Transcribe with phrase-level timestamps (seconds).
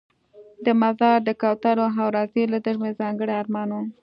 [0.65, 3.77] د مزار د کوترو او روضې لیدل مې ځانګړی ارمان و.